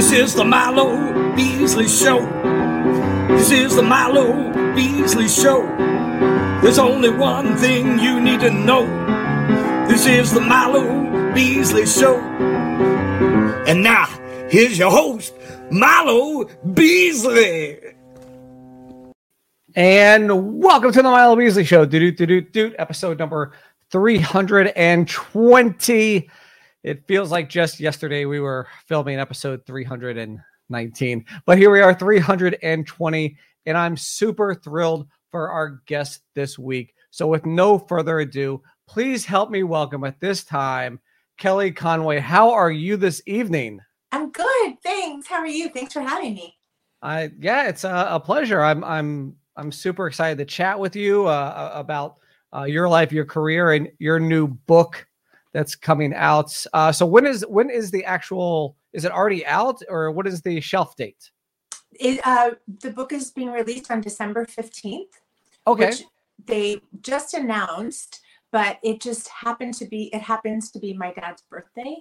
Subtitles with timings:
[0.00, 2.24] This is the Milo Beasley Show.
[3.28, 5.60] This is the Milo Beasley Show.
[6.62, 8.86] There's only one thing you need to know.
[9.86, 12.18] This is the Milo Beasley Show.
[13.66, 14.06] And now,
[14.48, 15.34] here's your host,
[15.70, 17.78] Milo Beasley.
[19.74, 21.84] And welcome to the Milo Beasley Show.
[21.84, 23.52] do do do do do, Episode number
[23.90, 26.30] 320.
[26.82, 33.36] It feels like just yesterday we were filming episode 319, but here we are, 320,
[33.66, 36.94] and I'm super thrilled for our guest this week.
[37.10, 41.00] So, with no further ado, please help me welcome at this time
[41.36, 42.18] Kelly Conway.
[42.18, 43.80] How are you this evening?
[44.12, 45.26] I'm good, thanks.
[45.26, 45.68] How are you?
[45.68, 46.56] Thanks for having me.
[47.02, 48.62] I yeah, it's a, a pleasure.
[48.62, 52.16] I'm I'm I'm super excited to chat with you uh, about
[52.56, 55.06] uh, your life, your career, and your new book
[55.52, 56.64] that's coming out.
[56.72, 58.76] Uh, so when is when is the actual?
[58.92, 61.30] Is it already out, or what is the shelf date?
[61.92, 65.20] It, uh, the book is being released on December fifteenth.
[65.66, 65.86] Okay.
[65.86, 66.04] Which
[66.46, 70.04] they just announced, but it just happened to be.
[70.14, 71.96] It happens to be my dad's birthday.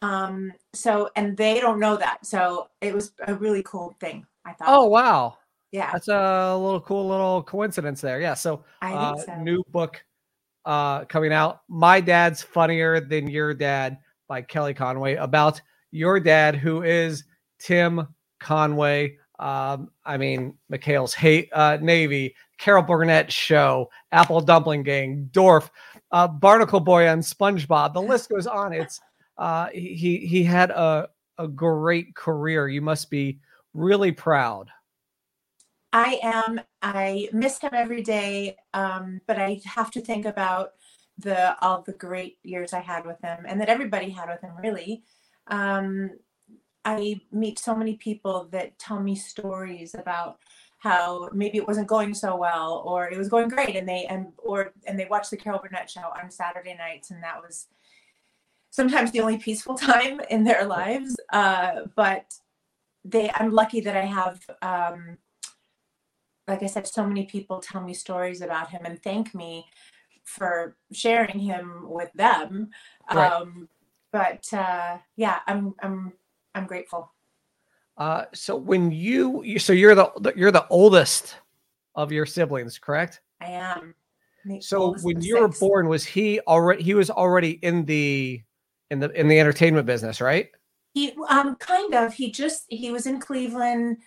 [0.00, 0.52] Um.
[0.72, 2.26] So, and they don't know that.
[2.26, 4.26] So it was a really cool thing.
[4.44, 4.68] I thought.
[4.68, 5.38] Oh wow.
[5.70, 5.90] Yeah.
[5.90, 8.20] That's a little cool little coincidence there.
[8.20, 8.34] Yeah.
[8.34, 9.34] So, I uh, think so.
[9.36, 10.04] new book
[10.64, 11.60] uh, coming out.
[11.68, 15.60] My dad's funnier than your dad by Kelly Conway about
[15.90, 17.24] your dad, who is
[17.58, 18.06] Tim
[18.40, 19.18] Conway.
[19.38, 25.70] Um, I mean, McHale's hate uh, Navy, Carol Burnett show, Apple Dumpling Gang, Dorf,
[26.12, 27.92] uh, Barnacle Boy on SpongeBob.
[27.92, 28.72] The list goes on.
[28.72, 29.00] It's
[29.38, 32.68] uh, he he had a a great career.
[32.68, 33.40] You must be
[33.74, 34.70] really proud.
[35.92, 36.60] I am.
[36.82, 40.72] I miss him every day, um, but I have to think about
[41.18, 44.52] the all the great years I had with him, and that everybody had with him.
[44.60, 45.04] Really,
[45.46, 46.10] um,
[46.84, 50.38] I meet so many people that tell me stories about
[50.78, 54.32] how maybe it wasn't going so well, or it was going great, and they and
[54.38, 57.68] or and they watch the Carol Burnett show on Saturday nights, and that was
[58.70, 61.16] sometimes the only peaceful time in their lives.
[61.32, 62.34] Uh, but
[63.04, 64.40] they, I'm lucky that I have.
[64.62, 65.18] Um,
[66.48, 69.66] like I said, so many people tell me stories about him and thank me
[70.24, 72.70] for sharing him with them.
[73.12, 73.30] Right.
[73.30, 73.68] Um,
[74.10, 76.12] but uh, yeah, I'm I'm
[76.54, 77.12] I'm grateful.
[77.96, 81.36] Uh, so when you, you so you're the you're the oldest
[81.94, 83.20] of your siblings, correct?
[83.40, 83.94] I am.
[84.60, 88.42] So when you were born, was he already he was already in the
[88.90, 90.50] in the in the entertainment business, right?
[90.94, 93.98] he um kind of he just he was in Cleveland.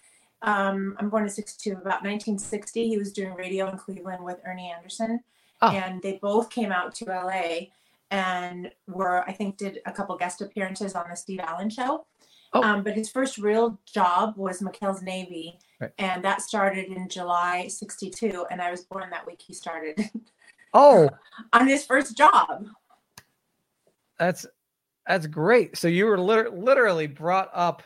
[0.46, 1.72] Um, I'm born in '62.
[1.74, 5.20] About 1960, he was doing radio in Cleveland with Ernie Anderson,
[5.62, 5.72] Oh.
[5.72, 7.72] and they both came out to LA
[8.12, 12.06] and were I think did a couple guest appearances on the Steve Allen show.
[12.54, 12.64] Oh.
[12.64, 15.92] Um, but his first real job was McHale's Navy, Right.
[15.98, 19.42] and that started in July '62, and I was born that week.
[19.42, 20.00] He started
[20.74, 21.10] Oh,
[21.54, 22.68] on his first job.
[24.20, 24.46] that's
[25.08, 25.78] that's great.
[25.78, 27.84] So you were liter- literally brought up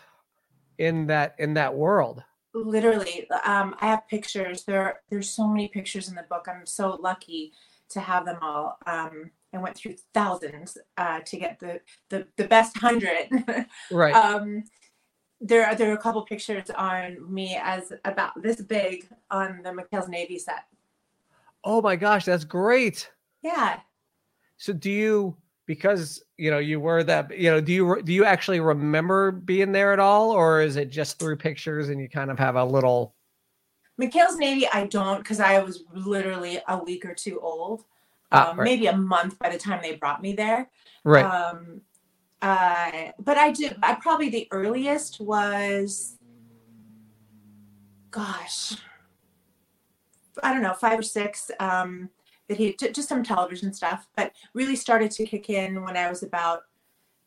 [0.77, 2.23] in that in that world.
[2.63, 6.97] Literally um, i have pictures there there's so many pictures in the book i'm so
[7.01, 7.51] lucky
[7.89, 12.47] to have them all um, i went through thousands uh, to get the the, the
[12.47, 13.29] best hundred
[13.91, 14.13] Right.
[14.25, 14.63] um,
[15.41, 19.69] there are there are a couple pictures on me as about this big on the
[19.69, 20.65] McHale's Navy set.
[21.63, 23.09] oh my gosh, that's great.
[23.41, 23.79] Yeah,
[24.57, 25.37] So do you
[25.69, 29.71] because you know you were that you know do you do you actually remember being
[29.71, 32.65] there at all or is it just through pictures and you kind of have a
[32.65, 33.13] little
[34.01, 34.65] McHale's Navy.
[34.67, 37.83] I don't because I was literally a week or two old,
[38.31, 38.63] Ah, um, right.
[38.63, 40.69] maybe a month by the time they brought me there.
[41.03, 41.81] right Um,
[42.41, 43.69] uh, but I do.
[43.83, 46.15] I probably the earliest was,
[48.09, 48.77] gosh,
[50.41, 51.51] I don't know, five or six.
[51.59, 52.09] Um,
[52.49, 56.23] that he just some television stuff, but really started to kick in when I was
[56.23, 56.63] about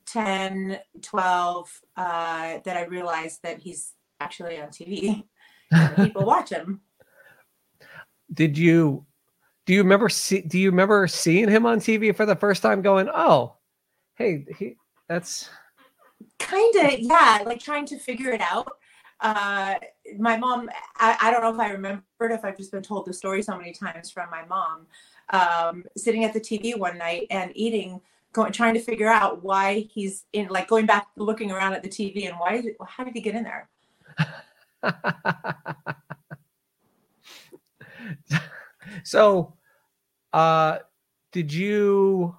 [0.06, 1.80] 10, 12.
[1.96, 5.24] Uh, that I realized that he's actually on TV.
[5.70, 6.80] and People watch him.
[8.34, 9.06] did you
[9.64, 12.82] do you remember see, do you remember seeing him on TV for the first time
[12.82, 13.56] going oh
[14.16, 14.76] hey he
[15.08, 15.48] that's
[16.38, 18.68] kind of yeah like trying to figure it out
[19.20, 19.74] uh
[20.18, 23.12] my mom I, I don't know if i remembered if i've just been told the
[23.12, 24.86] story so many times from my mom
[25.30, 28.00] um sitting at the tv one night and eating
[28.32, 31.88] going trying to figure out why he's in like going back looking around at the
[31.88, 33.68] tv and why how did he get in there
[39.04, 39.54] so
[40.32, 40.78] uh
[41.30, 42.36] did you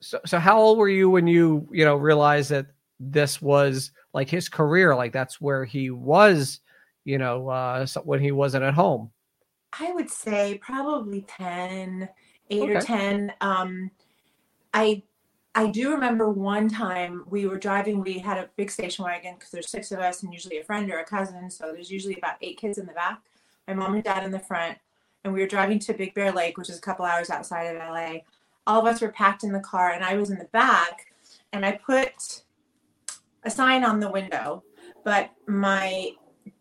[0.00, 2.66] so so how old were you when you you know realized that
[3.00, 6.60] this was like his career, like that's where he was,
[7.04, 9.10] you know, uh, when he wasn't at home?
[9.78, 12.08] I would say probably 10,
[12.50, 13.32] 8 or 10.
[13.40, 13.90] Um,
[14.74, 15.02] I
[15.54, 19.50] I do remember one time we were driving, we had a big station wagon because
[19.50, 21.50] there's six of us and usually a friend or a cousin.
[21.50, 23.20] So there's usually about eight kids in the back,
[23.66, 24.78] my mom and dad in the front.
[25.24, 27.76] And we were driving to Big Bear Lake, which is a couple hours outside of
[27.76, 28.20] LA.
[28.66, 31.12] All of us were packed in the car and I was in the back
[31.52, 32.44] and I put
[33.42, 34.62] a sign on the window,
[35.04, 36.10] but my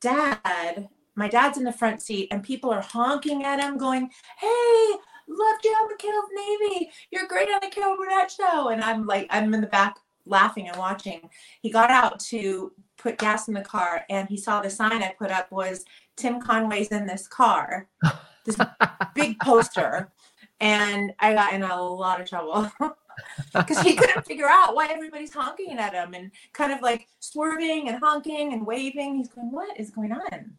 [0.02, 4.96] dad, my dad's in the front seat and people are honking at him going, Hey,
[5.28, 6.92] love Joe McHale of Navy.
[7.12, 8.70] You're great on the Carol Burnett show.
[8.70, 11.30] And I'm like, I'm in the back laughing and watching.
[11.62, 15.14] He got out to put gas in the car and he saw the sign I
[15.18, 15.86] put up was
[16.16, 17.88] Tim Conway's in this car.
[18.46, 18.58] This
[19.14, 20.12] big poster.
[20.60, 22.72] And I got in a lot of trouble.
[23.54, 27.90] Because he couldn't figure out why everybody's honking at him and kind of like swerving
[27.90, 29.18] and honking and waving.
[29.18, 30.58] He's going, What is going on?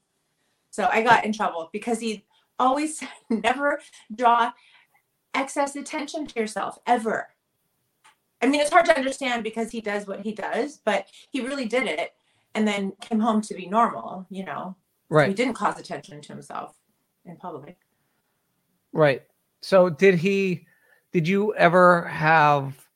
[0.70, 2.24] So I got in trouble because he
[2.58, 3.80] always said, never
[4.14, 4.52] draw
[5.34, 7.28] excess attention to yourself ever.
[8.42, 11.66] I mean, it's hard to understand because he does what he does, but he really
[11.66, 12.14] did it
[12.54, 14.76] and then came home to be normal, you know.
[15.08, 15.28] Right.
[15.28, 16.76] He didn't cause attention to himself
[17.26, 17.76] in public.
[18.92, 19.22] Right.
[19.60, 20.66] So did he
[21.12, 22.86] did you ever have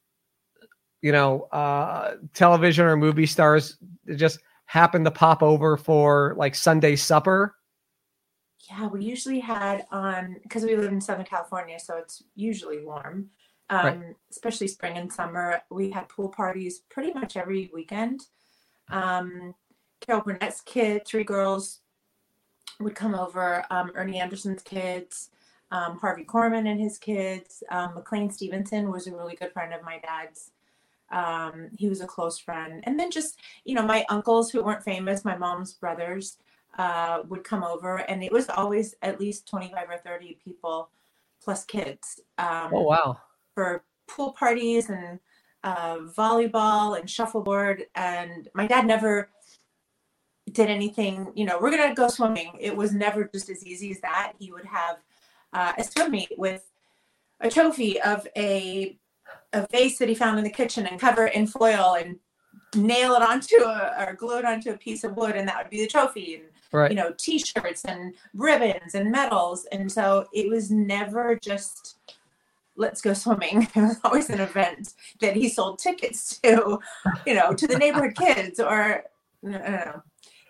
[1.02, 3.76] you know uh television or movie stars
[4.06, 7.54] that just happen to pop over for like Sunday supper?
[8.70, 13.30] Yeah, we usually had on because we live in Southern California, so it's usually warm.
[13.70, 14.16] Um, Right.
[14.30, 18.26] Especially spring and summer, we had pool parties pretty much every weekend.
[18.90, 19.54] Um,
[20.00, 21.80] Carol Burnett's kid, three girls,
[22.80, 23.64] would come over.
[23.70, 25.30] Um, Ernie Anderson's kids,
[25.70, 27.62] um, Harvey Korman and his kids.
[27.70, 30.50] Um, McLean Stevenson was a really good friend of my dad's.
[31.10, 34.82] Um, he was a close friend, and then just you know my uncles who weren't
[34.82, 36.38] famous, my mom's brothers
[36.78, 40.90] uh, would come over, and it was always at least 25 or 30 people
[41.42, 43.18] plus kids um, Oh wow.
[43.54, 45.18] for pool parties and
[45.62, 47.84] uh, volleyball and shuffleboard.
[47.94, 49.28] And my dad never
[50.52, 52.52] did anything, you know, we're going to go swimming.
[52.60, 54.34] It was never just as easy as that.
[54.38, 54.98] He would have
[55.52, 56.70] uh, a swim meet with
[57.40, 58.98] a trophy of a,
[59.52, 62.18] a vase that he found in the kitchen and cover it in foil and
[62.76, 65.70] nail it onto a, or glue it onto a piece of wood and that would
[65.70, 66.90] be the trophy and Right.
[66.90, 71.98] you know t-shirts and ribbons and medals and so it was never just
[72.76, 76.80] let's go swimming it was always an event that he sold tickets to
[77.26, 79.04] you know to the neighborhood kids or
[79.42, 80.02] no, no, no.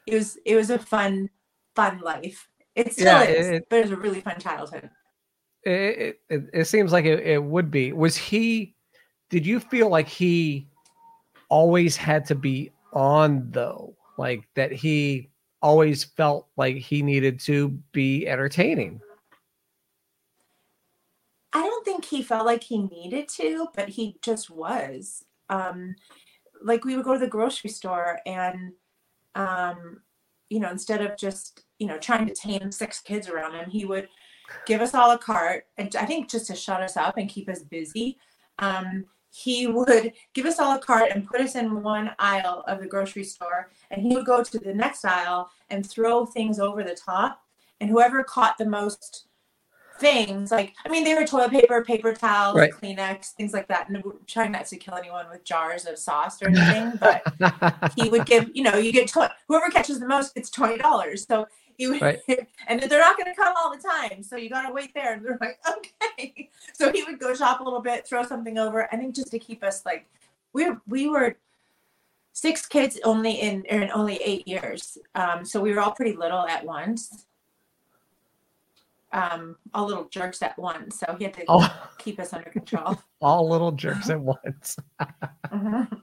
[0.06, 1.28] it was it was a fun
[1.76, 4.88] fun life it still Yeah, is it- but it was a really fun childhood
[5.66, 7.94] it, it, it seems like it, it would be.
[7.94, 8.74] Was he?
[9.30, 10.68] Did you feel like he
[11.48, 13.96] always had to be on though?
[14.16, 15.30] Like that he
[15.62, 19.00] always felt like he needed to be entertaining.
[21.54, 25.24] I don't think he felt like he needed to, but he just was.
[25.48, 25.94] Um,
[26.62, 28.72] like we would go to the grocery store and,
[29.34, 30.00] um,
[30.50, 33.84] you know, instead of just, you know, trying to tame six kids around him, he
[33.84, 34.08] would
[34.66, 35.66] give us all a cart.
[35.78, 38.18] And I think just to shut us up and keep us busy.
[38.58, 39.04] Um,
[39.34, 42.86] he would give us all a cart and put us in one aisle of the
[42.86, 43.68] grocery store.
[43.90, 47.42] And he would go to the next aisle and throw things over the top.
[47.80, 49.26] And whoever caught the most
[50.00, 52.72] things like I mean they were toilet paper, paper towels, Right.
[52.72, 53.88] Kleenex, things like that.
[53.88, 58.08] And we're trying not to kill anyone with jars of sauce or anything, but he
[58.08, 61.26] would give you know you get tw- whoever catches the most gets twenty dollars.
[61.26, 62.20] So he would, Right.
[62.68, 65.14] and they're not going to come all the time, so you got to wait there.
[65.14, 65.58] And they're like,
[66.18, 66.48] okay.
[66.72, 68.88] So he would go shop a little bit, throw something over.
[68.92, 70.08] I think just to keep us like
[70.52, 71.36] we were we were
[72.32, 74.98] six kids only in in only eight years.
[75.14, 77.26] Um, so we were all pretty little at once.
[79.12, 80.98] Um, all little jerks at once.
[80.98, 81.64] So he had to all,
[81.98, 82.98] keep us under control.
[83.20, 84.76] all little jerks at once.
[85.52, 86.00] Mhm.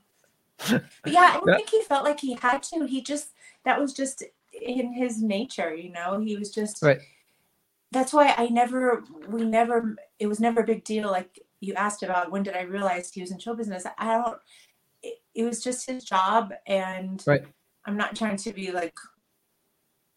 [0.70, 1.56] But yeah, I don't Yeah.
[1.58, 2.86] think he felt like he had to.
[2.86, 3.32] He just
[3.66, 4.24] that was just
[4.62, 6.20] in his nature, you know.
[6.20, 7.01] He was just Right.
[7.91, 12.03] That's why I never we never it was never a big deal like you asked
[12.03, 13.86] about when did I realize he was in show business.
[13.98, 14.38] I don't
[15.03, 17.44] it, it was just his job and Right.
[17.86, 18.96] I'm not trying to be like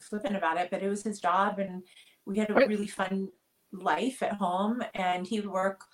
[0.00, 1.82] flippant about it, but it was his job and
[2.26, 2.68] we had a Right.
[2.68, 3.30] really fun
[3.72, 5.84] life at home and he would work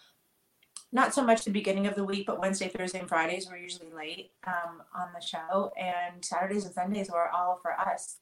[0.93, 3.93] not so much the beginning of the week, but Wednesday, Thursday, and Fridays were usually
[3.93, 8.17] late um, on the show, and Saturdays and Sundays were all for us.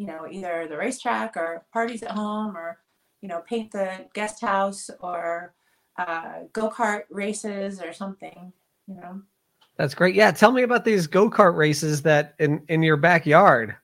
[0.00, 2.78] You know, either the racetrack or parties at home, or
[3.20, 5.52] you know, paint the guest house or
[5.98, 8.50] uh, go kart races or something.
[8.88, 9.20] You know,
[9.76, 10.14] That's great.
[10.14, 13.76] Yeah, tell me about these go kart races that in in your backyard.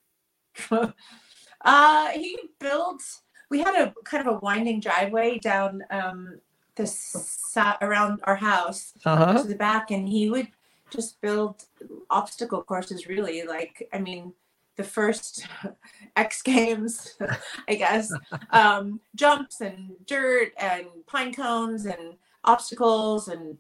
[0.70, 3.02] uh, he built.
[3.50, 6.40] We had a kind of a winding driveway down um,
[6.76, 9.42] the side around our house Uh-huh.
[9.42, 10.48] to the back, and he would
[10.88, 11.66] just build
[12.08, 13.06] obstacle courses.
[13.06, 14.32] Really, like I mean,
[14.76, 15.46] the first
[16.16, 17.16] X Games,
[17.68, 18.12] I guess,
[18.50, 22.14] um, jumps and dirt and pine cones and
[22.44, 23.58] obstacles and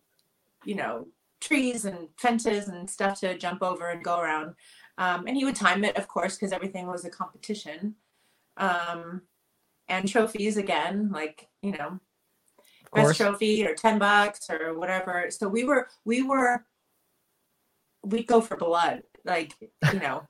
[0.64, 1.06] you know
[1.40, 4.54] trees and fences and stuff to jump over and go around.
[4.98, 7.94] Um, and he would time it, of course, because everything was a competition.
[8.56, 9.22] Um,
[9.88, 12.00] and trophies again, like you know,
[12.96, 16.64] best trophy or 10 bucks or whatever so we were we were
[18.02, 19.52] we'd go for blood like
[19.92, 20.26] you know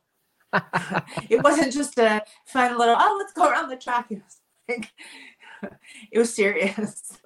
[1.31, 4.93] it wasn't just a fun little oh let's go around the track it was like
[6.13, 7.19] it was serious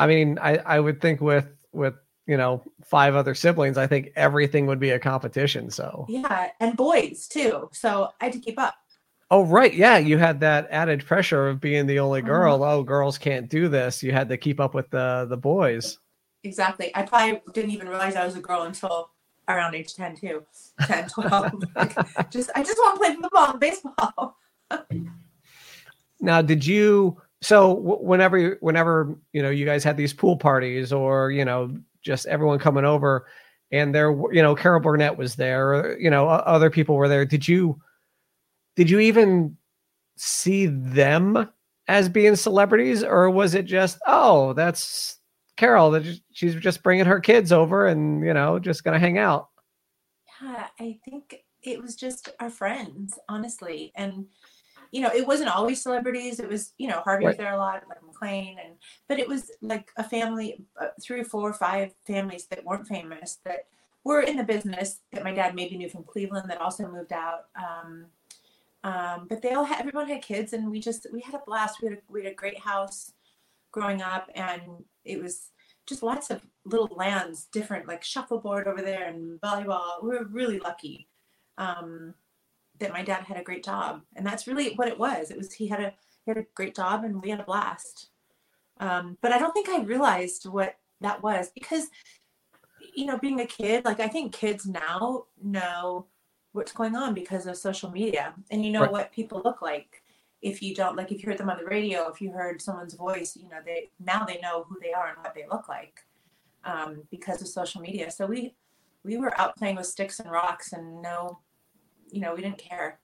[0.00, 1.94] I mean, I I would think with with
[2.26, 5.70] you know five other siblings, I think everything would be a competition.
[5.70, 8.74] So yeah and boys too so i had to keep up
[9.30, 12.28] Oh right, yeah, you had that added pressure of being the only Uh-huh.
[12.28, 12.64] girl.
[12.64, 14.02] Oh, girls can't do this.
[14.02, 15.98] You had to keep up with the the boys.
[16.44, 19.10] exactly i probably didn't even realize i was a girl until
[19.48, 20.44] around age 10 too.
[20.82, 24.36] 10 12 like, just i just want to play football and baseball.
[26.20, 31.30] Now, did you so whenever whenever you know you guys had these pool parties or
[31.30, 33.26] you know just everyone coming over
[33.70, 37.24] and there you know Carol Burnett was there or you know other people were there
[37.24, 37.80] did you
[38.74, 39.56] did you even
[40.16, 41.48] see them
[41.86, 45.17] as being celebrities or was it just oh that's
[45.58, 49.18] Carol that she's just bringing her kids over and you know just going to hang
[49.18, 49.48] out
[50.42, 53.92] Yeah, I think it was just our friends, honestly.
[53.94, 54.26] And
[54.90, 56.40] you know, it wasn't always celebrities.
[56.40, 58.74] It was, you know, Harvey was there a lot, like McLean, and
[59.06, 62.86] but it was like a family, uh, three or four or five families that weren't
[62.86, 63.66] famous that
[64.04, 67.46] were in the business that my dad maybe knew from Cleveland that also moved out.
[67.54, 68.06] Um,
[68.82, 71.82] um, but they all had, everyone had kids, and we just we had a blast.
[71.82, 73.12] We had a, we had a great house
[73.72, 74.62] growing up, and
[75.08, 75.50] it was
[75.86, 80.02] just lots of little lands, different like shuffleboard over there and volleyball.
[80.02, 81.08] We were really lucky
[81.58, 82.14] um,
[82.80, 85.30] that my dad had a great job, and that's really what it was.
[85.30, 88.08] It was he had a he had a great job, and we had a blast.
[88.80, 91.88] Um, but I don't think I realized what that was because,
[92.94, 96.06] you know, being a kid, like I think kids now know
[96.52, 98.90] what's going on because of social media, and you know Right.
[98.90, 100.02] what people look like.
[100.40, 102.94] If you don't like, if you heard them on the radio, if you heard someone's
[102.94, 106.00] voice, you know, they now they know who they are and what they look like
[106.64, 108.10] um, because of social media.
[108.10, 108.54] So we
[109.04, 111.40] we were out playing with sticks and rocks, and no,
[112.10, 113.00] you know, we didn't care.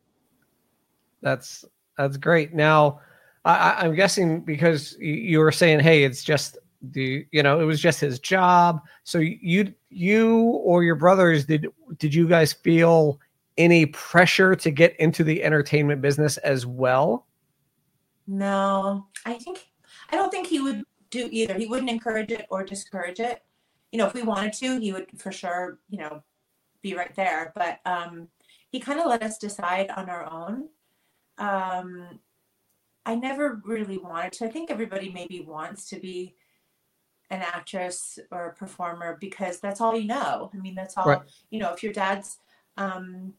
[1.23, 1.65] That's
[1.97, 2.55] that's great.
[2.55, 3.01] Now,
[3.45, 6.59] I, I'm guessing because you were saying, hey, it's just
[6.93, 8.81] the you know it was just his job.
[9.05, 11.67] So you you or your brothers did
[11.99, 13.21] did you guys feel
[13.57, 17.27] any pressure to get into the entertainment business as well?
[18.27, 19.67] No, I think
[20.11, 21.55] I don't think he would do either.
[21.55, 23.43] He wouldn't encourage it or discourage it.
[23.93, 26.23] You know, if we wanted to, he would for sure, you know,
[26.83, 27.53] be right there.
[27.55, 28.29] But um,
[28.71, 30.69] he kind of let us decide on our own.
[31.39, 32.21] Um,
[33.07, 34.47] I never really wanted to.
[34.47, 36.35] I think everybody maybe wants to be
[37.31, 40.51] an actress or a performer because that's all you know.
[40.53, 41.23] I mean, that's all Right.
[41.51, 41.73] you know.
[41.73, 42.39] If your dad's
[42.77, 43.35] um,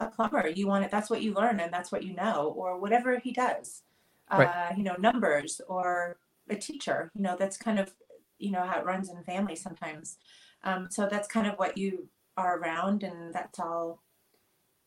[0.00, 0.90] a plumber, you want it.
[0.90, 3.82] That's what you learn, and that's what you know, or whatever he does.
[4.30, 4.48] Right.
[4.48, 6.16] Uh, you know, numbers or
[6.48, 7.10] a teacher.
[7.14, 7.92] You know, that's kind of
[8.38, 10.18] you know how it runs in families sometimes.
[10.62, 14.02] Um, so that's kind of what you are around, and that's all.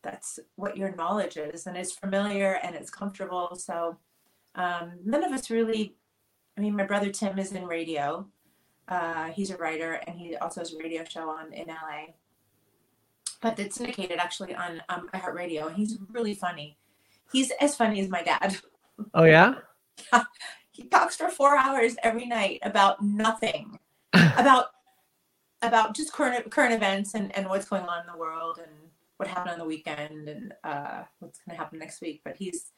[0.02, 3.56] That's what your knowledge is, and it's familiar and it's comfortable.
[3.56, 3.98] So
[4.54, 5.94] um, none of us really.
[6.56, 8.26] I mean, my brother Tim is in radio.
[8.88, 12.14] Uh, he's a writer, and he also has a radio show on in LA.
[13.40, 16.76] But it's syndicated actually on um, iHeartRadio, he's really funny.
[17.32, 18.58] He's as funny as my dad.
[19.14, 19.54] Oh yeah,
[20.78, 23.80] He talks for four hours every night about nothing,
[24.12, 24.66] about
[25.60, 28.70] about just current current events and, and what's going on in the world and
[29.16, 32.20] what happened on the weekend and uh, what's going to happen next week.
[32.24, 32.70] But he's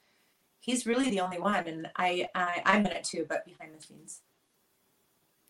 [0.61, 3.83] he's really the only one, and I, I I'm in it too, but behind the
[3.85, 4.23] scenes.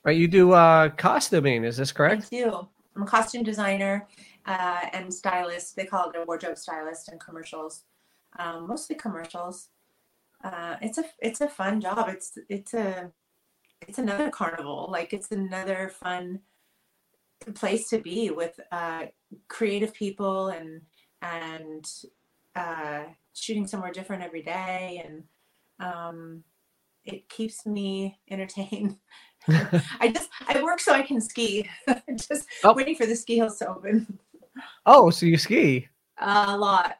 [0.03, 0.17] right.
[0.17, 2.25] You do uh, costuming, is this correct?
[2.33, 2.69] I do.
[2.97, 4.09] I'm a costume designer
[4.51, 5.77] uh, and stylist.
[5.77, 7.85] They call it a wardrobe stylist in commercials,
[8.39, 9.69] um, mostly commercials.
[10.45, 12.09] Uh, it's a it's a fun job.
[12.09, 13.13] It's it's a
[13.89, 14.89] it's another carnival.
[14.91, 16.41] Like it's another fun
[17.55, 19.07] place to be with uh,
[19.49, 20.83] creative people and
[21.23, 21.87] and
[22.57, 23.05] uh,
[23.35, 25.25] shooting somewhere different every day and
[25.81, 26.45] um,
[27.05, 28.97] it keeps me entertained
[30.01, 31.69] I just I work so I can ski.
[32.17, 32.75] just Oh.
[32.75, 34.19] waiting for the ski hills to open.
[34.87, 35.89] Oh, so you ski?
[36.19, 36.99] a lot.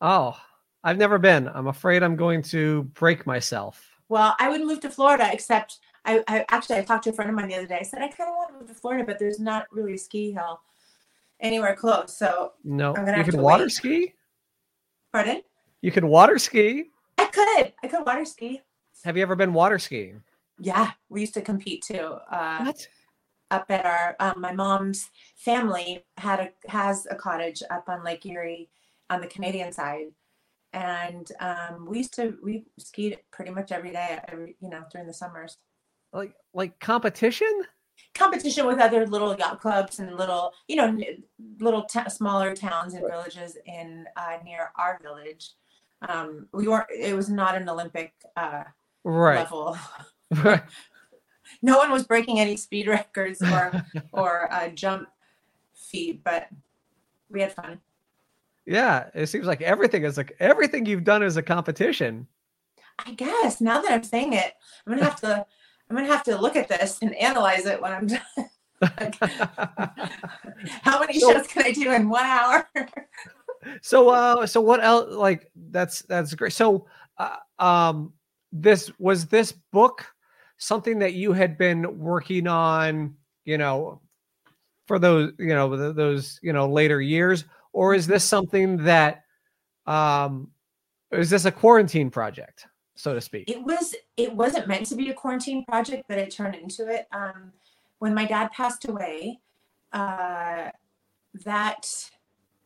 [0.00, 0.36] Oh,
[0.84, 1.48] I've never been.
[1.48, 3.90] I'm afraid I'm going to break myself.
[4.08, 7.30] Well, I would move to Florida, except I, I actually I talked to a friend
[7.30, 7.78] of mine the other day.
[7.80, 9.98] I said I kind of want to move to Florida, but there's not really a
[9.98, 10.60] ski hill
[11.40, 12.16] anywhere close.
[12.16, 13.72] So, No, I'm gonna you can water wait.
[13.72, 14.14] ski.
[15.12, 15.42] pardon?
[15.82, 16.90] You can water ski.
[17.18, 17.72] I could.
[17.82, 18.62] I could water ski.
[19.04, 20.22] Have you ever been water skiing?
[20.58, 22.16] Yeah, we used to compete too.
[22.30, 22.88] Uh, What?
[23.50, 28.24] Up at our um, my mom's family had a has a cottage up on Lake
[28.26, 28.68] Erie
[29.08, 30.06] on the Canadian side,
[30.72, 35.06] and um, we used to we skied pretty much every day, every you know during
[35.06, 35.56] the summers.
[36.12, 37.62] Like like competition?
[38.14, 40.98] Competition with other little yacht clubs and little you know
[41.60, 45.50] little ta- smaller towns and villages in uh, near our village.
[46.08, 46.86] Um, we weren't.
[46.90, 48.64] It was not an Olympic uh,
[49.04, 49.36] Right.
[49.38, 49.76] level.
[50.44, 50.62] Right.
[51.62, 55.08] No one was breaking any speed records or or uh, jump
[55.74, 56.48] feet, but
[57.30, 57.80] we had fun.
[58.66, 62.26] yeah, it seems like everything is like everything you've done is a competition.
[63.06, 64.52] I guess now that I'm saying it,
[64.86, 65.46] I'm gonna have to
[65.88, 68.20] I'm gonna have to look at this and analyze it when I'm done.
[68.82, 69.16] Like,
[70.82, 72.68] how many So- shows can I do in one hour?
[73.82, 76.86] so uh so what else like that's that's great so
[77.18, 78.12] uh, um
[78.52, 80.06] this was this book
[80.60, 83.14] something that you had been working on
[83.44, 84.00] you know
[84.86, 89.24] for those you know those you know later years or is this something that
[89.86, 90.48] um
[91.10, 95.08] is this a quarantine project so to speak it was it wasn't meant to be
[95.08, 97.08] a quarantine project, but it turned into it.
[97.10, 97.52] Um,
[97.98, 99.40] when my dad passed away,
[99.92, 100.68] uh,
[101.44, 102.10] that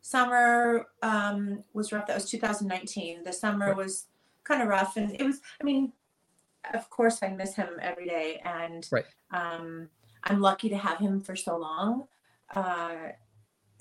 [0.01, 2.07] summer um, was rough.
[2.09, 3.23] That was 2019.
[3.23, 4.07] The summer was
[4.43, 5.41] kind of rough, and it was.
[5.61, 5.93] I mean,
[6.73, 9.05] of course, I miss him every day, and Right.
[9.31, 9.89] um,
[10.25, 12.09] I'm lucky to have him for so long.
[12.55, 13.11] Uh,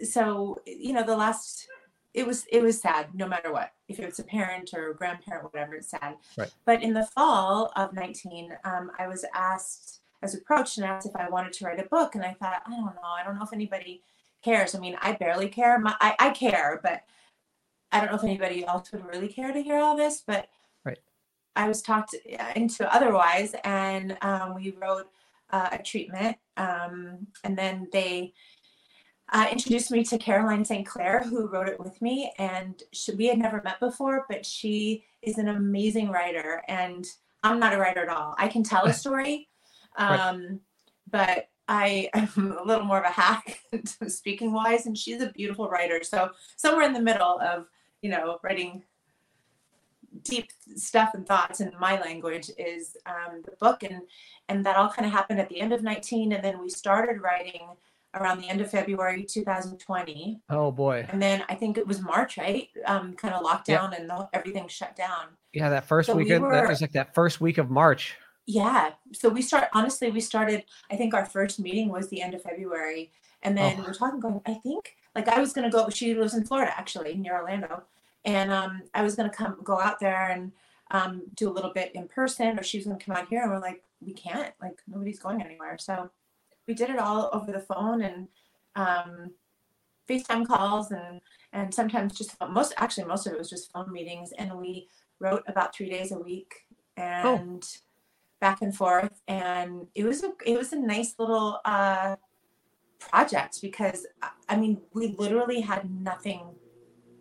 [0.03, 1.67] so you know, the last
[2.13, 5.51] it was it was sad no matter what if it's a parent or a grandparent
[5.51, 6.15] whatever it's sad
[6.65, 11.07] but in the fall of 19 um, i was asked I was approached and asked
[11.07, 13.35] if i wanted to write a book and i thought i don't know i don't
[13.35, 14.03] know if anybody
[14.43, 17.01] cares i mean i barely care My, I, I care but
[17.91, 20.47] i don't know if anybody else would really care to hear all this but Right.
[21.55, 22.15] I was talked
[22.55, 25.07] into otherwise and um, we wrote
[25.51, 28.33] uh, a treatment um, and then they
[29.31, 30.85] uh, introduced me to Caroline St.
[30.85, 32.31] Clair, who wrote it with me.
[32.37, 36.61] And she, we had never met before, but she is an amazing writer.
[36.67, 37.05] And
[37.41, 38.35] I'm not a writer at all.
[38.37, 39.49] I can tell a story,
[39.97, 40.59] um,
[41.09, 43.59] but I am a little more of a hack
[44.07, 44.85] speaking wise.
[44.85, 46.01] And she's a beautiful writer.
[46.03, 47.65] So somewhere in the middle of,
[48.01, 48.83] you know, writing
[50.21, 54.01] deep stuff and thoughts in my language is um, the book and
[54.49, 57.21] and that all kind of happened at the end of 19 and then we started
[57.21, 57.61] writing
[58.15, 60.39] around the end of February 2020.
[60.49, 62.67] oh boy And then I think it was March, right?
[62.85, 63.91] Um, kind of lockdown Yeah.
[63.99, 65.27] and the, everything shut down.
[65.53, 68.15] yeah that first So we weekend that were- was like that first week of march
[68.45, 68.91] Yeah.
[69.13, 72.41] So we start, honestly, we started, I think our first meeting was the end of
[72.43, 73.11] February.
[73.41, 73.83] And then Oh.
[73.87, 76.73] we're talking, going, I think, like I was going to go, she lives in Florida
[76.77, 77.83] actually, near Orlando.
[78.25, 80.51] And um, I was going to come go out there and
[80.91, 83.41] um, do a little bit in person, or she was going to come out here.
[83.41, 85.77] And we're like, we can't, like, nobody's going anywhere.
[85.79, 86.09] So
[86.67, 88.27] we did it all over the phone and
[88.75, 89.31] um,
[90.09, 91.21] FaceTime calls and
[91.53, 94.87] and sometimes just most actually most of it was just phone meetings and we
[95.19, 96.53] wrote about three days a week
[96.97, 97.63] and
[98.41, 102.15] back and forth and it was a it was a nice little uh,
[102.99, 106.41] project because I- I mean we literally had nothing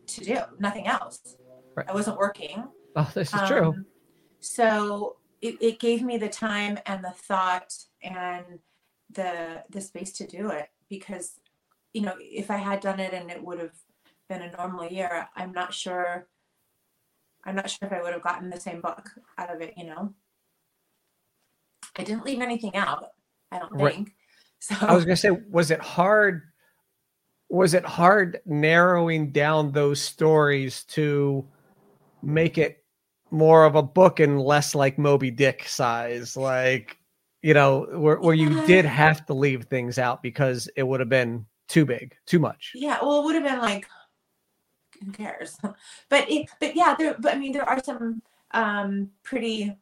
[0.07, 1.37] to do nothing else
[1.77, 1.89] Right.
[1.89, 2.65] I wasn't working
[2.97, 3.87] oh this is true um,
[4.41, 8.45] So it, it gave me the time and the thought and
[9.11, 11.39] the the space to do it because
[11.93, 13.75] you know if I had done it and it would have
[14.29, 16.27] been a normal year, I'm not sure.
[17.45, 19.75] I'm not sure if I would have gotten the same book out of it.
[19.77, 20.15] You know,
[21.97, 23.07] I didn't leave anything out.
[23.51, 23.95] I don't Right.
[23.95, 24.13] think.
[24.63, 26.52] So I was gonna say, was it hard?
[27.53, 31.47] Was it hard narrowing down those stories to
[32.23, 32.83] make it
[33.31, 36.35] more of a book and less like Moby Dick size?
[36.37, 36.97] Like,
[37.43, 41.11] you know, where, where you did have to leave things out because it would have
[41.11, 42.73] been too big, too much.
[42.75, 43.87] yeah well it would have been like
[45.05, 45.59] who cares
[46.09, 48.21] but it but yeah there but i mean there are some
[48.53, 49.75] um pretty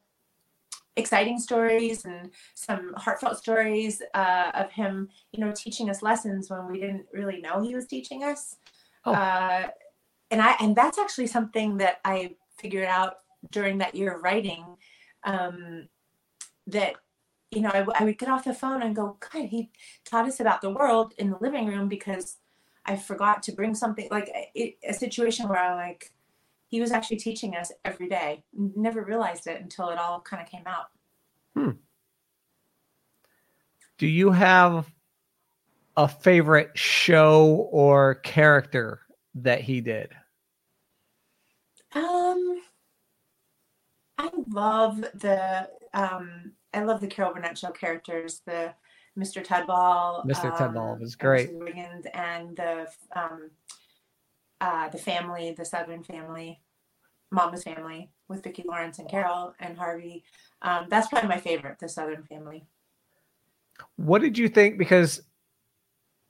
[0.97, 6.67] exciting stories and some heartfelt stories uh, of him you know teaching us lessons when
[6.67, 8.57] we didn't really know he was teaching us
[9.07, 9.13] Oh.
[9.13, 9.69] uh,
[10.31, 14.65] and i and that's actually something that i figured out during that year of writing
[15.25, 15.89] um,
[16.67, 16.97] that
[17.51, 19.71] you know, I, I would get off the phone and go, God, he
[20.05, 22.37] taught us about the world in the living room because
[22.87, 26.13] I forgot to bring something like it, a situation where I'm like,
[26.71, 28.45] he was actually teaching us every day.
[28.55, 30.87] Never realized it until it all kind of came out.
[31.55, 31.71] Hmm.
[33.99, 34.91] Do you have
[35.97, 39.01] a favorite show or character
[39.35, 40.11] that he did?
[41.93, 42.63] Um,
[44.17, 48.43] I love the um, I love the Carol Burnett show characters.
[48.47, 48.73] The
[49.19, 49.45] Mr.
[49.45, 50.25] Tudball.
[50.25, 50.53] Mr.
[50.53, 51.51] Um, Tudball was great.
[51.51, 53.51] And, and the um,
[54.61, 56.61] uh, the family, the Southern family,
[57.31, 60.25] Mama's family with Vicki Lawrence and Carol and Harvey.
[60.63, 62.65] Um, that's probably my favorite, the Southern family.
[63.97, 64.79] What did you think?
[64.79, 65.23] Because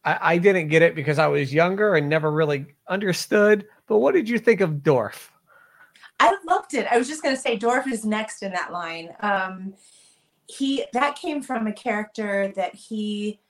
[0.05, 3.67] I, I didn't get it because I was younger and never really understood.
[3.87, 5.33] But what did you think of Dorf?
[6.21, 6.87] I loved it.
[6.91, 9.11] I was just going to say Dorf is next in that line.
[9.21, 9.75] Um,
[10.47, 13.41] he that came from a character that he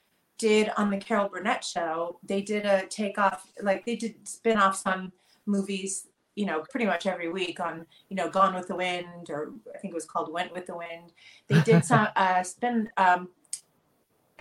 [0.40, 2.18] did on the Carol Burnett show.
[2.22, 5.12] They did a takeoff, like they did spin-offs on
[5.44, 9.52] movies, you know, pretty much every week on, you know, Gone with the Wind, or
[9.74, 11.12] I think it was called Went with the Wind.
[11.48, 13.28] They did some uh, spin um,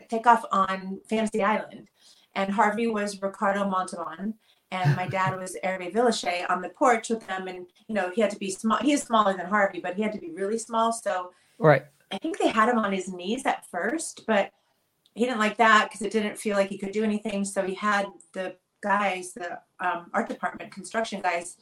[0.07, 1.89] takeoff on Fantasy Island,
[2.33, 4.35] and Harvey was Ricardo Montalban,
[4.71, 8.21] and my dad was Hervé Villechaize on the porch with them, and you know, he
[8.21, 8.77] had to be small.
[8.77, 10.93] He is smaller than Harvey, but he had to be really small.
[10.93, 11.83] So, right.
[12.11, 14.51] I think they had him on his knees at first, but
[15.19, 17.43] he didn't like that because it didn't feel like he could do anything.
[17.43, 21.57] So he had the guys, the um, art department construction guys,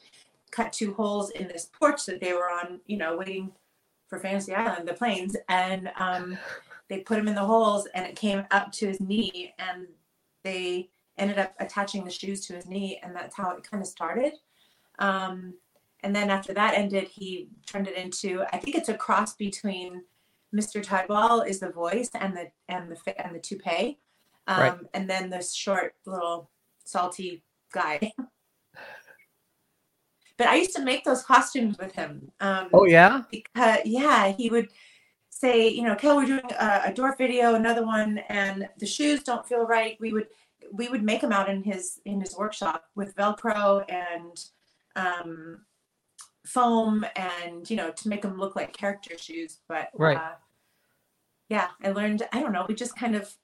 [0.51, 3.51] cut two holes in this porch that they were on, you know, waiting
[4.05, 6.37] for Fantasy Island, the planes, and um,
[6.87, 9.87] they put him in the holes, and it came up to his knee, and
[10.43, 13.89] they ended up attaching the shoes to his knee, and that's how it kind of
[13.89, 14.33] started.
[14.99, 15.55] Um,
[16.03, 20.03] and then after that ended, he turned it into I think it's a cross between
[20.55, 20.83] Mr.
[20.83, 23.99] Tudball is the voice and the and the and the toupee,
[24.47, 24.79] um, right.
[24.93, 26.49] and then this short little
[26.83, 28.11] salty guy.
[30.37, 32.31] but I used to make those costumes with him.
[32.39, 34.69] Um, oh yeah, because yeah, he would
[35.29, 39.23] say, you know, Kel, we're doing a, a Dorf video, another one, and the shoes
[39.23, 39.97] don't feel right.
[39.99, 40.27] We would
[40.71, 44.43] we would make them out in his in his workshop with Velcro and
[44.95, 45.61] um,
[46.47, 50.17] foam and you know to make them look like character shoes but right.
[50.17, 50.35] uh,
[51.49, 53.35] yeah i learned i don't know we just kind of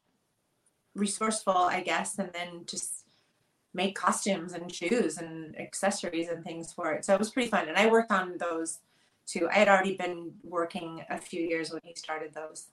[0.95, 3.03] resourceful i guess and then just
[3.73, 7.05] made costumes and shoes and accessories and things for it.
[7.05, 8.79] So it was pretty fun and i worked on those
[9.25, 9.47] too.
[9.49, 12.67] I had already been working a few years when he started those.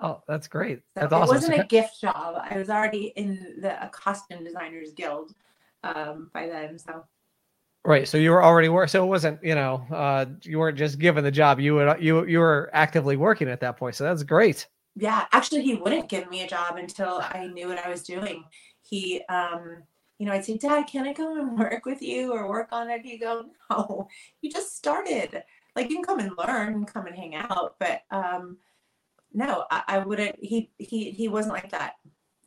[0.00, 0.82] Oh that's great.
[0.94, 2.36] So that's it wasn't a gift job.
[2.42, 5.34] I was already in the costume designers guild
[5.84, 7.04] um, by then so
[7.86, 8.08] Right.
[8.08, 8.90] So you were already working.
[8.90, 11.60] So it wasn't, you know, uh, you weren't just given the job.
[11.60, 13.94] You would, you, you were actively working at that point.
[13.94, 14.66] So that's great.
[14.96, 15.26] Yeah.
[15.30, 18.44] Actually, he wouldn't give me a job until I knew what I was doing.
[18.82, 19.84] He, um,
[20.18, 22.90] you know, I'd say, Dad, can I come and work with you or work on
[22.90, 23.02] it?
[23.02, 24.08] He'd go, No,
[24.42, 25.44] you just started.
[25.76, 28.56] Like you can come and learn, come and hang out, but um,
[29.32, 30.36] no, I, I wouldn't.
[30.40, 31.96] He he he wasn't like that.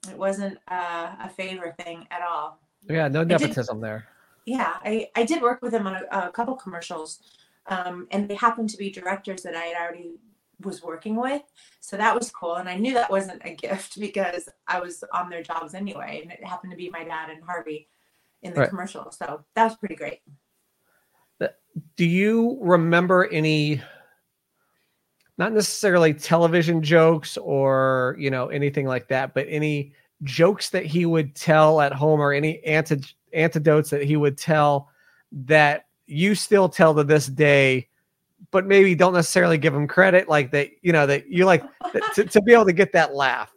[0.10, 2.60] It wasn't uh, a favor thing at all.
[2.90, 4.08] Yeah, no nepotism there
[4.50, 7.20] yeah, I, I did work with them on a, a couple commercials,
[7.68, 10.16] um, and they happened to be directors that I had already
[10.62, 11.44] was working with.
[11.82, 12.56] So that was cool.
[12.56, 16.22] And I knew that wasn't a gift because I was on their jobs anyway.
[16.24, 17.88] And it happened to be my dad and Harvey
[18.42, 18.70] in the right.
[18.70, 19.12] commercial.
[19.12, 20.20] So that was pretty great.
[21.96, 23.82] Do you remember any,
[25.38, 31.06] not necessarily television jokes or, you know, anything like that, but any jokes that he
[31.06, 34.90] would tell at home or any anti- antidotes that he would tell
[35.32, 37.88] that you still tell to this day
[38.52, 41.64] but maybe don't necessarily give him credit like that you know that you like
[42.14, 43.54] to, to be able to get that laugh.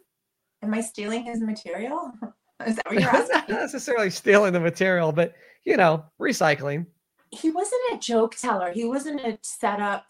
[0.61, 2.11] Am i stealing his material?
[2.65, 3.35] Is that what you're asking?
[3.35, 5.33] not necessarily stealing the material but
[5.65, 6.85] you know recycling.
[7.31, 8.71] He wasn't a joke teller.
[8.71, 10.05] He wasn't a setup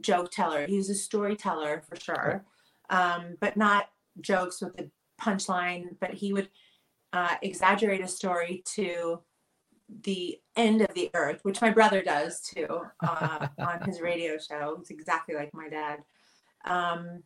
[0.00, 0.66] joke teller.
[0.66, 2.44] He was a storyteller for sure.
[2.90, 3.88] Um, but not
[4.20, 4.90] jokes with a
[5.20, 6.48] punchline but he would
[7.12, 9.20] uh, exaggerate a story to
[10.02, 12.66] the end of the earth, which my brother does too
[13.06, 14.76] uh, on his radio show.
[14.80, 16.00] It's exactly like my dad.
[16.64, 17.22] Um,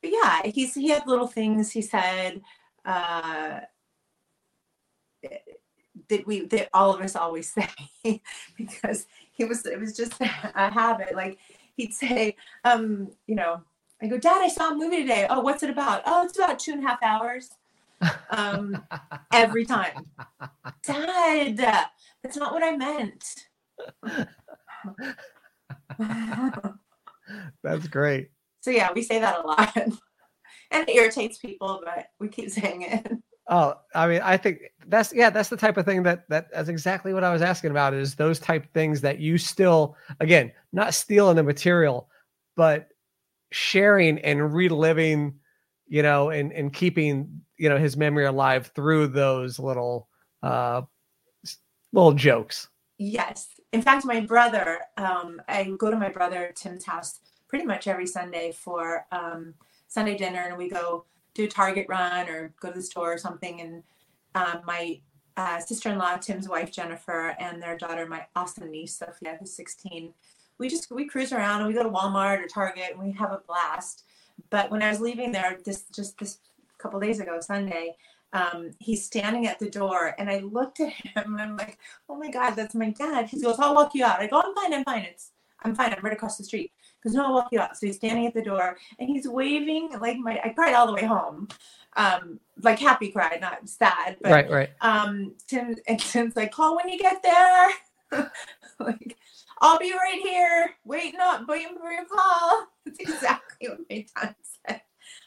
[0.00, 2.42] but yeah, he's he had little things he said
[2.84, 3.60] uh,
[6.08, 7.52] that we that all of us always
[8.04, 8.20] say
[8.56, 11.14] because he was it was just a habit.
[11.14, 11.38] Like
[11.76, 13.62] he'd say, um, you know,
[14.00, 15.28] I go, Dad, I saw a movie today.
[15.30, 16.02] Oh, what's it about?
[16.06, 17.50] Oh, it's about two and a half hours
[18.30, 18.82] um,
[19.32, 20.06] every time.
[20.84, 21.86] Dad,
[22.22, 23.24] that's not what I meant.
[27.62, 28.30] that's great.
[28.60, 29.76] So yeah, we say that a lot.
[29.76, 29.96] and
[30.88, 33.12] it irritates people, but we keep saying it.
[33.48, 36.68] Oh, I mean, I think that's yeah, that's the type of thing that that that's
[36.68, 37.92] exactly what I was asking about.
[37.92, 42.08] Is those type things that you still again not stealing the material,
[42.56, 42.88] but
[43.50, 45.34] sharing and reliving,
[45.92, 50.08] you know, and and keeping you know his memory alive through those little
[50.42, 50.80] uh
[51.92, 52.70] little jokes.
[52.96, 53.48] Yes.
[53.74, 58.06] In fact, my brother, um, I go to my brother Tim's house pretty much every
[58.06, 59.52] Sunday for um,
[59.86, 63.60] Sunday dinner, and we go do Target run or go to the store or something.
[63.60, 63.82] And
[64.34, 64.98] um, my
[65.36, 70.14] uh, sister-in-law, Tim's wife Jennifer, and their daughter, my awesome niece Sophia, who's 16,
[70.56, 73.32] we just we cruise around and we go to Walmart or Target and we have
[73.32, 74.04] a blast.
[74.50, 76.38] But when I was leaving there, this just this
[76.78, 77.96] couple days ago, Sunday,
[78.32, 82.16] um, he's standing at the door and I looked at him and I'm like, oh
[82.16, 83.26] my God, that's my dad.
[83.26, 84.20] He goes, I'll walk you out.
[84.20, 85.02] I go, I'm fine, I'm fine.
[85.02, 85.32] It's
[85.64, 85.92] I'm fine.
[85.92, 86.72] I'm right across the street.
[87.00, 87.76] Because no, I'll walk you out.
[87.76, 90.92] So he's standing at the door and he's waving like my I cried all the
[90.92, 91.48] way home.
[91.96, 94.16] Um, like happy cry, not sad.
[94.22, 94.70] But right, right.
[94.80, 98.30] um Tim and Tim's like, call when you get there.
[98.80, 99.16] like
[99.62, 102.66] I'll be right here, waiting up, waiting for your call.
[102.84, 104.34] That's exactly what my dad
[104.66, 104.82] said.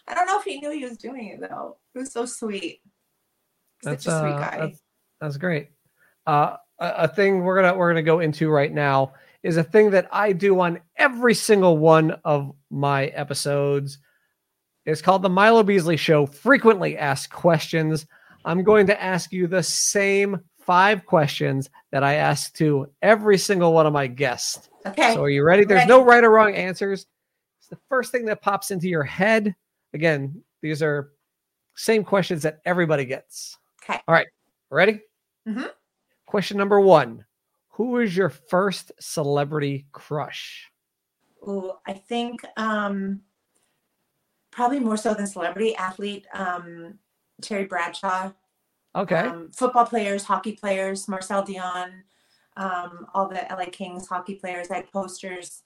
[0.07, 1.77] I don't know if he knew he was doing it though.
[1.95, 2.81] It was so sweet.
[3.81, 4.57] That's Such a sweet uh, guy.
[4.59, 4.81] That's,
[5.21, 5.69] that's great.
[6.27, 9.91] Uh, a, a thing we're gonna we're gonna go into right now is a thing
[9.91, 13.99] that I do on every single one of my episodes.
[14.85, 16.25] It's called the Milo Beasley Show.
[16.25, 18.05] Frequently asked questions.
[18.43, 23.73] I'm going to ask you the same five questions that I ask to every single
[23.73, 24.69] one of my guests.
[24.85, 25.13] Okay.
[25.13, 25.65] So are you ready?
[25.65, 25.89] There's Ready.
[25.89, 27.05] no right or wrong answers.
[27.59, 29.55] It's the first thing that pops into your head.
[29.93, 31.11] Again, these are
[31.75, 33.57] same questions that everybody gets.
[33.83, 33.99] Okay.
[34.07, 34.27] All right.
[34.69, 35.01] Ready?
[35.47, 35.65] Mm-hmm.
[36.25, 37.25] Question number one.
[37.69, 40.71] Who is your first celebrity crush?
[41.45, 43.21] Oh, I think um,
[44.51, 46.97] probably more so than celebrity athlete, um,
[47.41, 48.31] Terry Bradshaw.
[48.95, 49.15] Okay.
[49.15, 52.03] Um, football players, hockey players, Marcel Dionne,
[52.55, 54.71] um, all the LA Kings hockey players.
[54.71, 55.63] I had posters,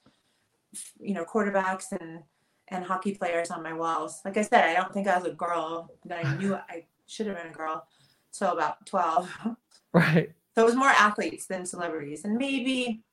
[1.00, 2.24] you know, quarterbacks and
[2.70, 4.22] and hockey players on my walls.
[4.24, 7.28] Like I said, I don't think I was a girl, but I knew I should
[7.28, 7.86] have been a girl.
[8.32, 9.32] So about twelve.
[9.94, 10.32] right.
[10.56, 13.04] So it was more athletes than celebrities, and maybe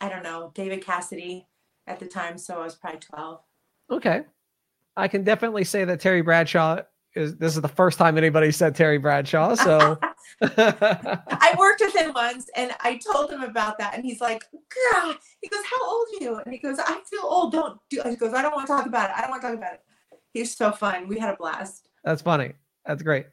[0.00, 1.46] I don't know David Cassidy
[1.86, 2.38] at the time.
[2.38, 3.42] So I was probably twelve.
[3.90, 4.22] Okay.
[4.96, 6.82] I can definitely say that Terry Bradshaw
[7.14, 9.54] is this is the first time anybody said Terry Bradshaw.
[9.54, 9.98] So
[10.42, 14.44] I worked with him once and I told him about that and he's like,
[14.92, 16.36] God, he goes, How old are you?
[16.36, 17.52] And he goes, I feel old.
[17.52, 19.16] Don't do he goes, I don't want to talk about it.
[19.16, 19.80] I don't want to talk about it.
[20.32, 21.08] He's so fun.
[21.08, 21.88] We had a blast.
[22.04, 22.52] That's funny.
[22.86, 23.26] That's great.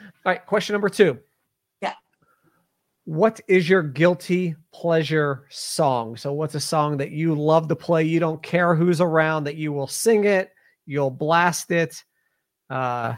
[0.00, 1.18] All right, question number two.
[1.82, 1.94] Yeah.
[3.04, 6.16] What is your guilty pleasure song?
[6.16, 8.04] So, what's a song that you love to play?
[8.04, 10.52] You don't care who's around, that you will sing it,
[10.86, 12.02] you'll blast it,
[12.70, 13.14] uh,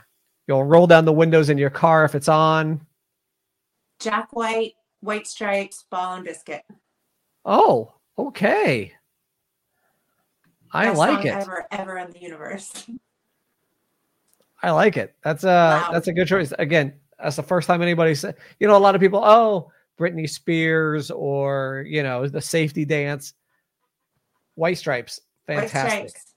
[0.46, 2.80] you'll roll down the windows in your car if it's on.
[4.00, 6.62] Jack White, White Stripes, Ball and Biscuit.
[7.44, 8.92] Oh, okay.
[10.72, 11.30] I Best like it.
[11.34, 12.86] Ever, ever in the universe.
[14.62, 15.14] I like it.
[15.22, 15.90] That's a Wow.
[15.92, 16.52] that's a good choice.
[16.58, 18.34] Again, that's the first time anybody said.
[18.58, 23.34] You know, a lot of people, oh, Britney Spears or you know the safety dance.
[24.56, 26.08] White Stripes, White fantastic.
[26.10, 26.34] Stripes,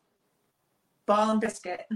[1.07, 1.87] Ball and Biscuit.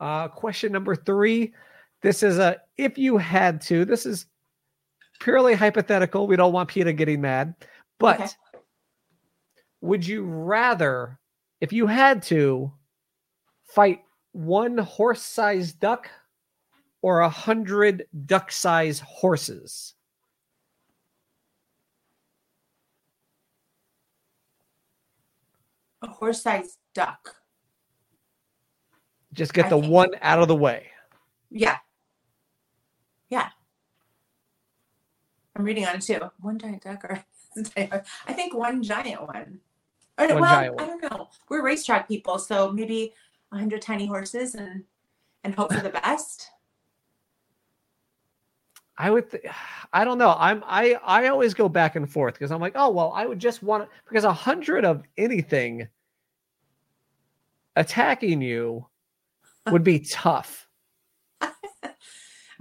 [0.00, 1.52] Uh, question number three.
[2.02, 3.84] This is a if you had to.
[3.84, 4.26] This is
[5.20, 6.26] purely hypothetical.
[6.26, 7.54] We don't want Peter getting mad,
[7.98, 8.30] but Okay.
[9.82, 11.18] would you rather,
[11.60, 12.72] if you had to,
[13.64, 16.08] fight one horse-sized duck
[17.02, 19.94] or a hundred duck-sized horses?
[26.02, 27.36] A horse-sized duck.
[29.32, 30.86] Just get I the one out of the way.
[31.50, 31.78] Yeah.
[33.28, 33.48] Yeah.
[35.56, 36.20] I'm reading on it too.
[36.40, 37.24] One giant duck or
[37.76, 39.60] I think one giant one.
[40.18, 40.84] Or, One well, giant one.
[40.84, 41.28] I don't know.
[41.48, 43.14] We're racetrack people, so maybe
[43.52, 44.84] a hundred tiny horses and
[45.44, 46.50] and hope for the best.
[48.98, 49.30] I would.
[49.30, 49.44] Th-
[49.92, 50.36] I don't know.
[50.38, 50.62] I'm.
[50.66, 50.98] I.
[51.04, 53.88] I always go back and forth because I'm like, oh well, I would just want
[54.06, 55.88] because a hundred of anything
[57.76, 58.86] attacking you
[59.70, 60.66] would be tough.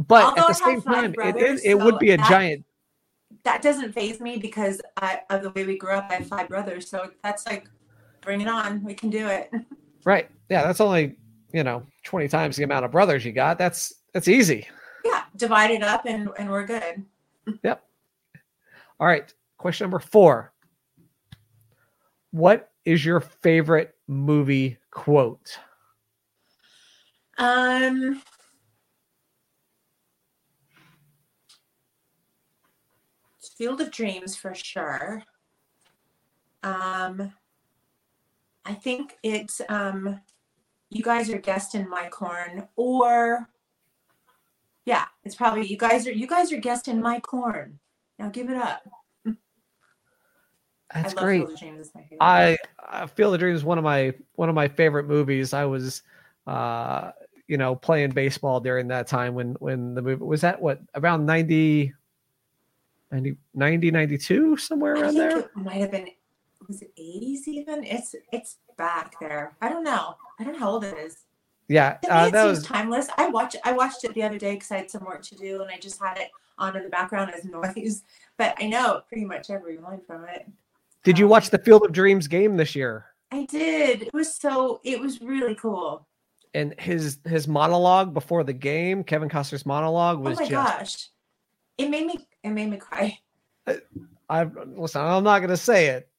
[0.07, 1.65] But Although at the same time, it brothers, is.
[1.65, 2.65] It would be a that- giant.
[3.43, 6.07] That doesn't phase me because I, of the way we grew up.
[6.09, 7.69] I have five brothers, so that's like,
[8.21, 8.83] bring it on.
[8.83, 9.51] We can do it.
[10.03, 10.29] Right.
[10.49, 10.63] Yeah.
[10.63, 11.17] That's only
[11.53, 13.57] you know twenty times the amount of brothers you got.
[13.57, 14.67] That's that's easy.
[15.05, 17.05] Yeah, divide it up and and we're good.
[17.63, 17.83] Yep.
[18.99, 19.33] All right.
[19.57, 20.53] Question number four.
[22.31, 25.59] What is your favorite movie quote?
[27.39, 28.21] Um,
[33.57, 35.23] Field of Dreams for sure.
[36.63, 37.33] Um,
[38.65, 40.19] I think it's um,
[40.89, 43.49] you guys are guest in my corn, or
[44.85, 47.79] yeah, it's probably you guys are you guys are guest in my corn.
[48.17, 48.81] Now give it up.
[50.93, 51.39] That's I great.
[51.39, 51.79] Field of Dreams.
[51.79, 52.17] It's my favorite.
[52.21, 55.53] I, I Field of Dreams is one of my one of my favorite movies.
[55.53, 56.01] I was
[56.47, 57.11] uh
[57.49, 61.25] you know playing baseball during that time when when the movie was that what around
[61.25, 61.93] 90
[63.11, 66.07] 90 90 92 somewhere around there it might have been
[66.69, 67.83] was it 80s even?
[67.83, 69.55] It's it's back there.
[69.61, 70.15] I don't know.
[70.39, 71.25] I don't know how old it is.
[71.67, 73.07] yeah To uh, it that seems was timeless.
[73.17, 75.61] I watched I watched it the other day because I had some work to do
[75.61, 77.43] and I just had it on in the background as
[77.75, 78.03] noise.
[78.37, 80.47] But I know pretty much every line from it.
[81.03, 84.03] did you um, watch the Field of Dreams game this year I did.
[84.03, 86.07] It was so it was really cool.
[86.53, 91.09] And his his monologue before the game Kevin Costner's monologue was oh my just gosh.
[91.77, 93.19] It made me it made me cry.
[94.29, 95.01] I listen.
[95.01, 96.09] I'm not going to say it,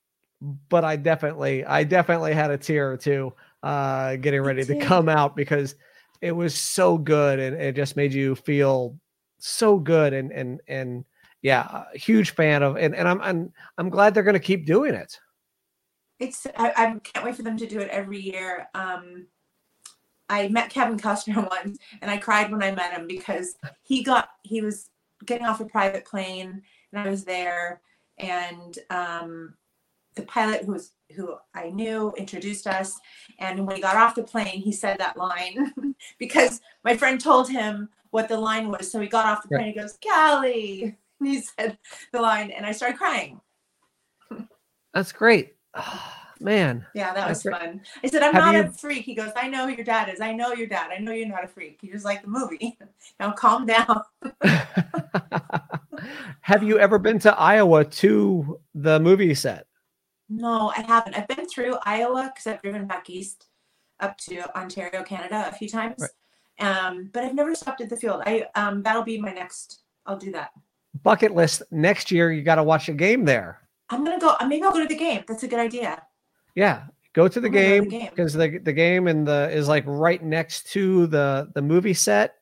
[0.69, 5.09] but I definitely, I definitely had a tear or two uh, getting ready to come
[5.09, 5.77] out because
[6.21, 8.99] it was so good and it just made you feel
[9.39, 11.05] so good and and and
[11.43, 14.67] yeah, a huge fan of and and I'm I'm I'm glad they're going to keep
[14.67, 15.19] doing it.
[16.19, 18.69] It's I, I can't wait for them to do it every year.
[18.75, 19.27] Um
[20.31, 24.31] I met Kevin Costner once and I cried when I met him because he got
[24.43, 24.91] he was
[25.27, 26.63] getting off a private plane
[26.93, 27.83] and I was there
[28.19, 29.55] and um
[30.15, 32.99] the pilot who was who I knew introduced us
[33.39, 35.73] and when he got off the plane he said that line
[36.19, 38.91] because my friend told him what the line was.
[38.91, 41.79] So he got off the plane and he goes Kelly and he said
[42.13, 43.41] the line and I started crying.
[44.95, 45.55] That's great,
[46.41, 46.87] man.
[46.95, 47.57] Yeah, that was great.
[47.57, 47.81] fun.
[48.03, 49.05] I said, I'm not you- a freak.
[49.05, 50.21] He goes, I know who your dad is.
[50.21, 50.91] I know your dad.
[50.91, 51.79] I know you're not a freak.
[51.83, 52.79] You just like the movie.
[53.21, 54.03] now calm down.
[56.41, 59.67] Have you ever been to Iowa to the movie set?
[60.29, 61.15] No, I haven't.
[61.15, 63.49] I've been through Iowa because I've driven back east
[63.99, 66.03] up to Ontario, Canada a few times.
[66.61, 68.23] Um, but I've never stopped at the field.
[68.27, 70.51] I um that'll be my next I'll do that.
[71.03, 72.33] Bucket list next year.
[72.33, 73.61] You got to watch a game there.
[73.91, 75.25] I'm gonna go maybe I'll go to the game.
[75.27, 76.03] That's a good idea.
[76.55, 79.51] Yeah, go to the I'm gonna go to game because the the game and the
[79.53, 82.37] is like right next to the the movie set.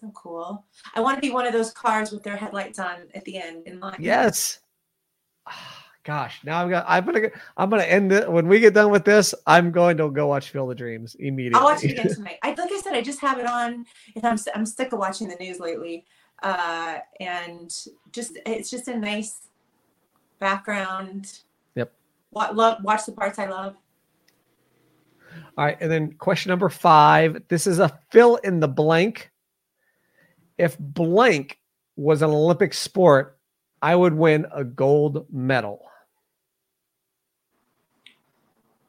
[0.00, 0.66] So cool.
[0.94, 3.66] I want to be one of those cars with their headlights on at the end
[3.66, 3.96] in line.
[4.00, 4.58] Yes.
[5.46, 8.90] Ah, Gosh, now I'm gonna I'm gonna I'm gonna end it when we get done
[8.90, 9.34] with this.
[9.46, 11.60] I'm going to go watch Field of Dreams immediately.
[11.60, 12.38] I'll watch it again tonight.
[12.42, 15.28] I like I said, I just have it on, and I'm I'm sick of watching
[15.28, 16.04] the news lately,
[16.42, 17.72] uh, and
[18.10, 19.48] just it's just a nice
[20.40, 21.42] background.
[22.32, 22.36] Yep.
[22.42, 23.76] What love watch the parts I love.
[25.56, 27.42] All right, and then question number five.
[27.48, 29.30] This is a fill in the blank.
[30.56, 31.58] If blank
[31.96, 33.38] was an Olympic sport,
[33.82, 35.84] I would win a gold medal.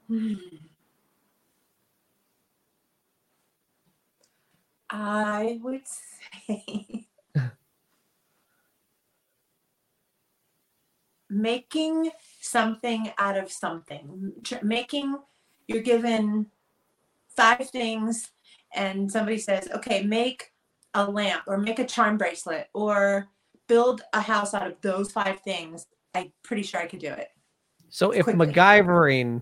[0.08, 0.36] Hmm.
[4.90, 5.82] I would
[6.48, 7.08] say
[11.34, 14.34] making something out of something.
[14.62, 15.18] Making
[15.68, 16.48] you're given
[17.36, 18.32] five things,
[18.76, 20.52] and somebody says, "Okay, make
[20.94, 23.30] a lamp, or make a charm bracelet, or
[23.68, 27.30] build a house out of those five things." I'm pretty sure I could do it.
[27.90, 28.48] So if Quickly.
[28.48, 29.42] MacGyvering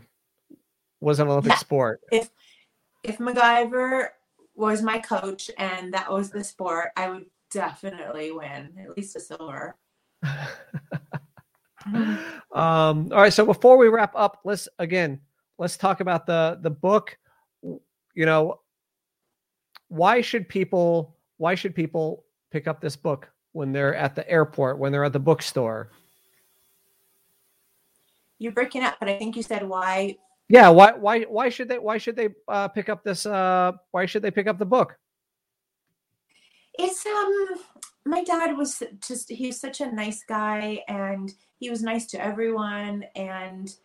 [1.01, 1.57] was an Olympic Yeah.
[1.57, 2.29] sport, if
[3.03, 4.09] If MacGyver
[4.53, 9.19] was my coach and that was the sport, I would definitely win at least a
[9.19, 9.75] silver.
[12.53, 13.33] um, all right.
[13.33, 15.19] So before we wrap up, let's again
[15.57, 17.17] let's talk about the the book.
[17.61, 18.59] You know,
[19.87, 24.79] why should people why should people pick up this book when they're at the airport,
[24.79, 25.91] when they're at the bookstore?
[28.39, 30.17] You're breaking up, but I think you said why.
[30.49, 34.05] Yeah, why why why should they why should they uh, pick up this uh why
[34.05, 34.97] should they pick up the book?
[36.73, 37.55] It's um,
[38.05, 41.31] my dad was just he's such a nice guy and
[41.61, 43.75] he was nice to everyone and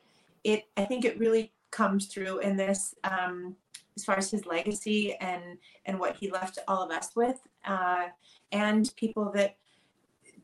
[0.43, 3.55] it I think it really comes through in this um
[3.97, 8.07] as far as his legacy and and what he left all of us with uh
[8.51, 9.57] and people that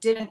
[0.01, 0.31] didn't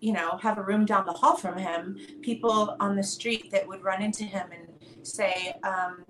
[0.00, 3.68] you know have a room down the hall from him people on the street that
[3.68, 6.04] would run into him and say um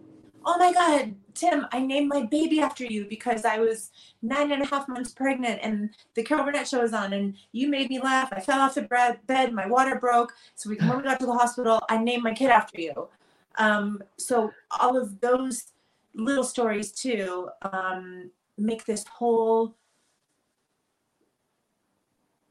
[0.44, 3.90] oh my god tim i named my baby after you because i was
[4.22, 7.68] nine and a half months pregnant and the carol burnett show was on and you
[7.68, 8.28] made me laugh.
[8.32, 10.32] I fell off the bed my water broke.
[10.54, 11.80] So we, when we got to the hospital.
[11.88, 13.08] I named my kid after you.
[13.56, 15.72] Um, so all of those
[16.14, 19.74] little stories too um, make this whole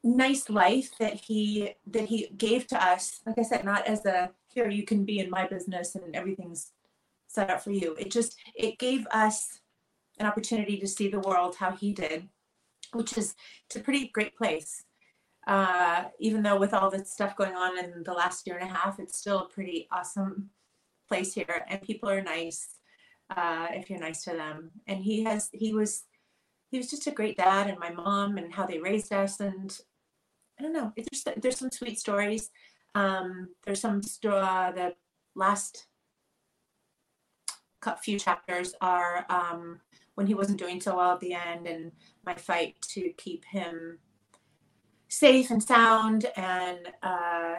[0.03, 3.19] nice life that he that he gave to us.
[3.25, 6.71] Like i said not as a here you can be in my business and everything's
[7.29, 9.59] set up for you it just it gave us
[10.19, 12.27] an opportunity to see the world how he did
[12.93, 14.83] which is it's a pretty great place
[15.47, 18.73] uh, even though with all the stuff going on in the last year and a
[18.73, 20.49] half it's still a pretty awesome
[21.07, 22.75] place here and people are nice
[23.35, 26.03] uh, if you're nice to them and he has he was
[26.71, 29.79] he was just a great dad and my mom and how they raised us and
[30.59, 30.91] I don't know.
[30.95, 32.51] There's there's some sweet stories.
[32.93, 34.93] Um, there's some uh, the
[35.35, 35.85] last
[38.01, 39.79] few chapters are um,
[40.15, 41.91] when he wasn't doing so well at the end, and
[42.25, 43.99] my fight to keep him
[45.07, 47.55] safe and sound, and uh,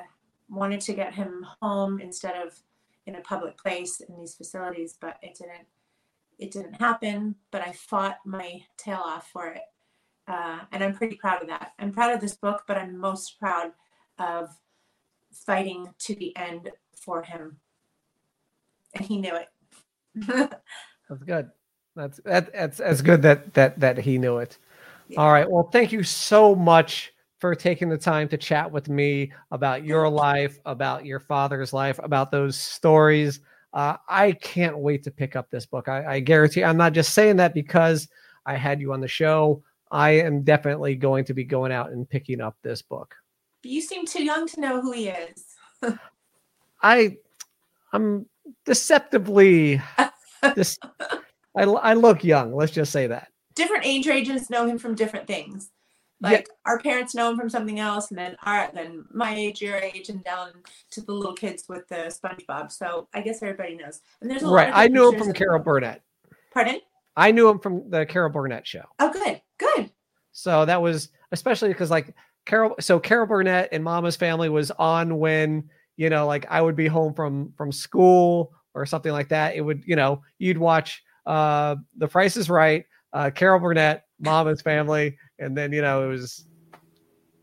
[0.49, 2.59] wanted to get him home instead of
[3.07, 5.67] in a public place in these facilities, but it didn't.
[6.39, 7.35] It didn't happen.
[7.51, 9.63] But I fought my tail off for it,
[10.29, 11.73] uh, and I'm pretty proud of that.
[11.79, 13.73] I'm proud of this book, but I'm most proud
[14.19, 14.49] of
[15.33, 17.59] fighting to the end for him.
[18.95, 19.49] And he knew it.
[20.15, 21.51] That's good.
[21.97, 24.59] That's that, that's that's good that that that he knew it.
[25.09, 25.21] Yeah.
[25.21, 25.51] All right.
[25.51, 30.09] Well, thank you so much for taking the time to chat with me about your
[30.09, 33.41] life, about your father's life, about those stories.
[33.73, 35.89] Uh, I can't wait to pick up this book.
[35.89, 38.09] I, I guarantee I'm not just saying that because
[38.45, 39.63] I had you on the show.
[39.91, 43.15] I am definitely going to be going out and picking up this book.
[43.63, 45.45] You seem too young to know who he is.
[46.83, 47.17] I,
[47.93, 48.27] I'm
[48.65, 49.81] deceptively,
[50.55, 50.79] this,
[51.57, 52.55] I, I look young.
[52.55, 53.29] Let's just say that.
[53.55, 55.71] Different age ranges know him from different things.
[56.23, 56.55] Like yeah.
[56.67, 60.11] our parents know him from something else, and then our then my age, your age,
[60.11, 60.51] and down
[60.91, 62.71] to the little kids with the SpongeBob.
[62.71, 64.01] So I guess everybody knows.
[64.21, 64.71] And there's a right.
[64.73, 66.03] I knew him from Carol Burnett.
[66.53, 66.81] Pardon?
[67.17, 68.85] I knew him from the Carol Burnett show.
[68.99, 69.41] Oh, good.
[69.59, 69.91] Good.
[70.33, 75.19] So that was especially because like Carol, so Carol Burnett and Mama's Family was on
[75.19, 75.71] when
[76.01, 79.55] you know, like I would be home from from school or something like that.
[79.55, 84.63] It would, you know, you'd watch uh The Price is Right, uh Carol Burnett, Mama's
[84.63, 86.47] Family, and then you know it was,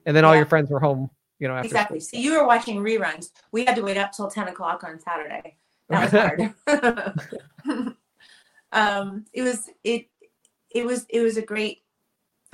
[0.07, 1.11] and then all your friends were home.
[1.37, 1.99] You know, exactly.
[1.99, 2.19] School.
[2.19, 3.29] So you were watching reruns.
[3.51, 5.57] We had to wait up till ten o'clock on Saturday.
[5.89, 7.95] That was hard.
[8.71, 10.07] um, it was it
[10.71, 11.83] it was it was a great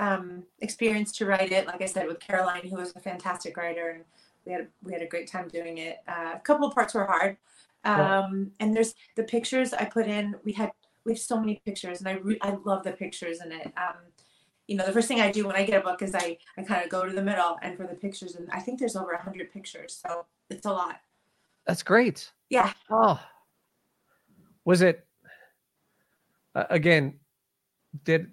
[0.00, 1.66] um, experience to write it.
[1.66, 4.04] Like I said, with Caroline, who was a fantastic writer, and
[4.44, 5.98] we had we had a great time doing it.
[6.06, 7.36] Uh, a couple of parts were hard,
[7.84, 10.36] um, and there's the pictures I put in.
[10.44, 10.70] We had
[11.04, 13.72] we have so many pictures, and I re- I love the pictures in it.
[13.76, 13.96] Um,
[14.66, 16.62] you know, the first thing I do when I get a book is I I
[16.62, 19.12] kind of go to the middle and for the pictures, and I think there's over
[19.12, 21.00] a hundred pictures, so it's a lot.
[21.66, 22.30] That's great.
[22.50, 22.72] Yeah.
[22.90, 23.20] Oh,
[24.64, 25.06] was it?
[26.54, 27.18] Uh, again,
[28.04, 28.30] did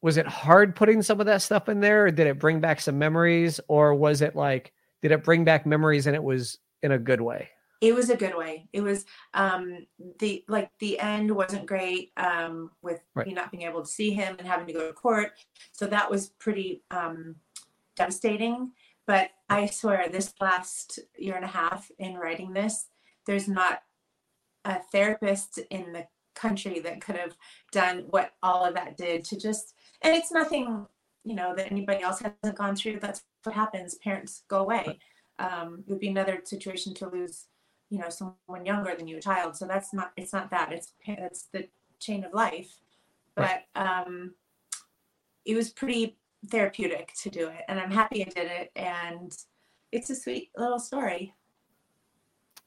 [0.00, 2.80] was it hard putting some of that stuff in there or did it bring back
[2.80, 4.72] some memories or was it like
[5.02, 7.48] did it bring back memories and it was in a good way?
[7.80, 8.68] It was a good way.
[8.72, 9.86] It was um
[10.20, 13.26] the like the end wasn't great um with right.
[13.26, 15.32] me not being able to see him and having to go to court.
[15.72, 17.36] So that was pretty um
[17.96, 18.72] devastating.
[19.06, 22.86] But i swear this last year and a half in writing this
[23.26, 23.82] there's not
[24.64, 27.36] a therapist in the country that could have
[27.72, 30.86] done what all of that did to just and it's nothing
[31.24, 33.96] you know that anybody else hasn't gone through that's what happens.
[33.96, 34.98] Parents go away.
[35.38, 37.46] Um, it would be another situation to lose
[37.92, 39.54] you know someone younger than you a child.
[39.54, 40.72] So that's not it's not that.
[40.72, 41.68] It's it's the
[42.00, 42.74] chain of life.
[43.36, 44.34] But um
[45.44, 46.16] it was pretty
[46.50, 47.60] therapeutic to do it.
[47.68, 48.70] And i'm happy i did it.
[48.76, 49.30] And
[49.92, 51.34] it's a sweet little story.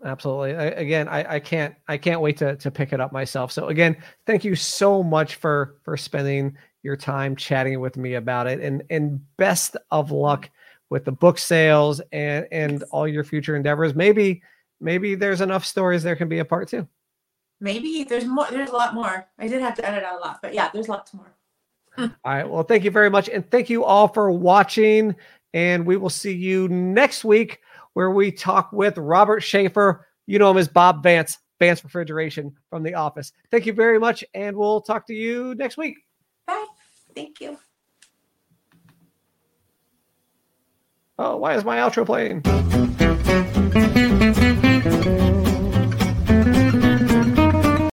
[0.04, 0.56] Absolutely.
[0.56, 3.52] I, again I, I can't i can't wait to to pick it up myself.
[3.52, 3.98] So again
[4.28, 6.56] thank you so much for for spending
[6.86, 8.62] your time chatting with me about it.
[8.62, 10.16] And and best of mm-hmm.
[10.16, 10.50] luck
[10.90, 13.96] with the book sales and and all your future endeavors.
[13.96, 14.42] Maybe
[14.80, 16.88] maybe there's enough stories there can be a part two.
[17.60, 19.28] Maybe there's more there's a lot more.
[19.40, 21.34] I did have to edit out a lot but yeah there's lots more.
[21.98, 22.48] All right.
[22.48, 25.16] Well thank you very much and thank you all for watching
[25.54, 27.60] and we will see you next week
[27.94, 30.06] where we talk with robert shafer.
[30.28, 33.32] You know him as bob vance vance refrigeration from the office.
[33.50, 35.98] Thank you very much and we'll talk to you next week.
[36.46, 36.66] Bye
[37.16, 37.58] Thank you.
[41.18, 42.44] Oh, why is my outro playing?